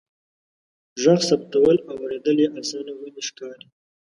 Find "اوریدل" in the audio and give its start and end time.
2.01-2.37